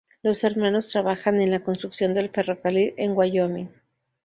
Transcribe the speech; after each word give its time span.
Los 0.23 0.43
hermanos 0.43 0.87
trabajan 0.89 1.39
en 1.41 1.51
la 1.51 1.59
construcción 1.59 2.15
del 2.15 2.31
ferrocarril 2.31 2.95
en 2.97 3.11
Wyoming. 3.15 3.67